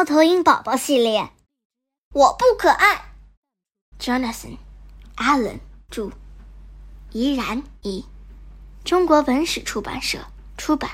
[0.00, 1.28] 猫头鹰宝宝系列，
[2.14, 3.12] 我不可爱。
[4.00, 4.56] Jonathan
[5.18, 5.58] Allen
[5.90, 6.10] 著，
[7.12, 8.06] 怡然译，
[8.82, 10.18] 中国文史出版社
[10.56, 10.90] 出版。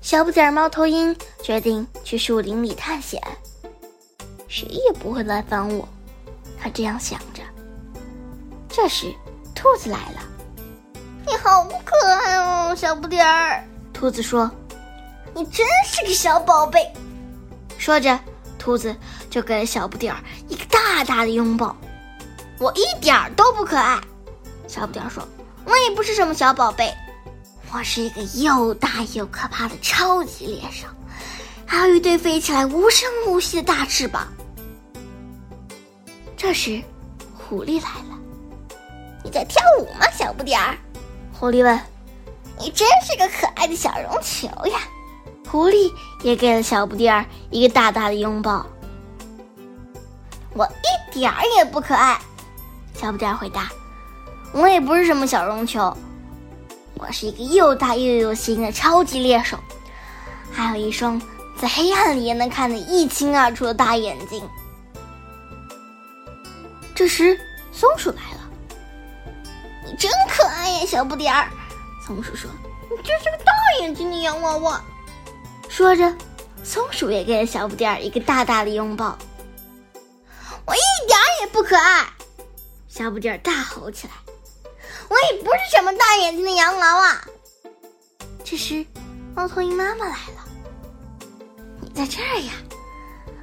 [0.00, 3.20] 小不点儿猫头鹰决定去树林里探险，
[4.46, 5.88] 谁也不会来烦我，
[6.56, 7.42] 他这样想着。
[8.68, 9.12] 这时，
[9.52, 10.22] 兔子来了。
[11.26, 13.64] 你好可爱哦，小不点儿。
[13.92, 14.48] 兔子说
[15.34, 16.88] ：“你真是个小宝贝。”
[17.82, 18.16] 说着，
[18.60, 18.94] 兔子
[19.28, 21.76] 就给了小不点儿一个大大的拥抱。
[22.60, 24.00] 我一点儿都不可爱，
[24.68, 25.26] 小不点儿说
[25.66, 26.94] ：“我也不是什么小宝贝，
[27.72, 30.86] 我是一个又大又可怕的超级猎手，
[31.66, 34.28] 还有一对飞起来无声无息的大翅膀。”
[36.38, 36.80] 这时，
[37.36, 38.16] 狐狸来了。
[39.24, 40.78] “你在跳舞吗，小不点儿？”
[41.34, 41.80] 狐狸问。
[42.60, 44.78] “你真是个可爱的小绒球呀！”
[45.52, 45.92] 狐狸
[46.22, 48.64] 也给了小不点儿一个大大的拥抱。
[50.54, 52.18] 我一点儿也不可爱，
[52.94, 53.68] 小不点儿回答
[54.54, 55.94] ：“我也不是什么小绒球，
[56.94, 59.58] 我是一个又大又有型的超级猎手，
[60.50, 61.20] 还有一双
[61.58, 64.42] 在黑暗里也能看得一清二楚的大眼睛。”
[66.96, 67.38] 这时，
[67.72, 68.50] 松鼠来了。
[69.84, 71.46] “你真可爱呀，小不点儿！”
[72.06, 72.50] 松鼠说
[72.90, 74.82] ，“你真是个大眼睛的洋娃娃。”
[75.72, 76.14] 说着，
[76.62, 79.16] 松鼠也给了小不点儿一个大大的拥抱。
[80.66, 82.06] 我一点儿也不可爱！
[82.88, 84.12] 小不点儿大吼起来
[85.08, 87.24] ：“我也不是什么大眼睛的洋娃娃。”
[88.44, 88.84] 这时，
[89.34, 90.44] 猫头鹰妈妈来了
[91.80, 92.52] ：“你在这儿呀？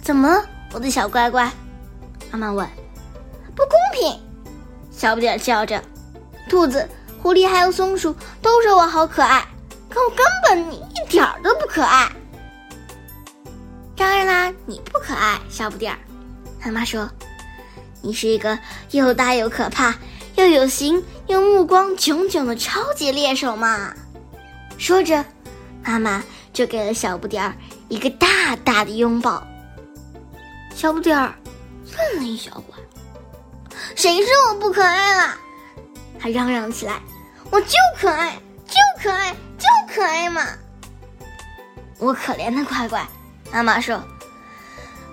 [0.00, 0.40] 怎么，
[0.72, 1.50] 我的小乖乖？”
[2.30, 2.64] 妈妈问。
[3.56, 4.22] “不公平！”
[4.96, 5.82] 小不点儿叫着。
[6.48, 6.88] “兔子、
[7.20, 9.44] 狐狸还有松鼠都说我好可爱。”
[9.92, 12.10] 可我根本你一点儿都不可爱。
[13.94, 15.98] 当然啦，你不可爱，小不点儿。
[16.64, 17.08] 妈妈说
[18.00, 18.58] ：“你是一个
[18.92, 19.94] 又大又可怕，
[20.36, 23.92] 又有型又目光炯炯的超级猎手嘛。”
[24.78, 25.22] 说着，
[25.84, 27.54] 妈妈就给了小不点儿
[27.88, 29.46] 一个大大的拥抱。
[30.74, 31.34] 小不点儿
[31.96, 32.80] 愣了一小会儿，
[33.94, 35.34] 谁说我不可爱了？
[36.18, 37.00] 他嚷嚷起来
[37.50, 38.34] ：“我就可爱，
[38.66, 39.36] 就可爱。”
[40.02, 40.44] 可爱吗？
[42.00, 43.06] 我可怜的乖乖，
[43.52, 44.02] 妈妈说：“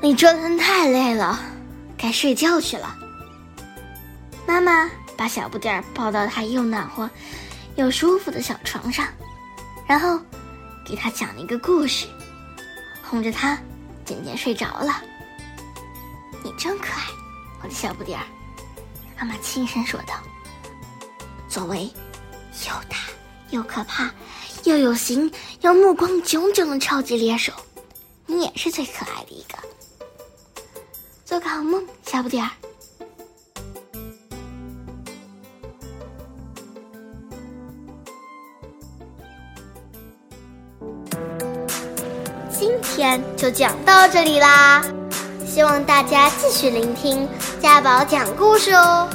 [0.01, 1.39] 你折腾太累了，
[1.95, 2.97] 该睡觉去了。”
[4.47, 7.07] 妈妈把小不点儿抱到她又暖和
[7.75, 9.05] 又舒服的小床上，
[9.85, 10.19] 然后
[10.83, 12.07] 给他讲了一个故事，
[13.03, 13.55] 哄着他
[14.03, 15.03] 渐渐睡着了。
[16.43, 17.03] 你真可爱，
[17.61, 18.25] 我的小不点儿，
[19.19, 20.15] 妈妈轻声说道。
[21.47, 21.83] 作为
[22.65, 22.97] 又大
[23.51, 24.09] 又可怕。
[24.63, 25.31] 又有型
[25.61, 27.51] 又目光炯炯的超级猎手，
[28.25, 29.57] 你也是最可爱的一个。
[31.25, 32.49] 做个好梦，小不点儿。
[42.51, 44.83] 今天就讲到这里啦，
[45.47, 47.27] 希望大家继续聆听
[47.61, 49.09] 家宝讲故事哦。